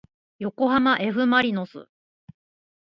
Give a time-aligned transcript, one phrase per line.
[0.39, 1.87] よこはまえふまりのす